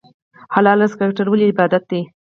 حلال 0.53 0.79
رزق 0.83 0.99
ګټل 1.07 1.27
ولې 1.29 1.45
عبادت 1.51 1.83
دی؟ 1.91 2.01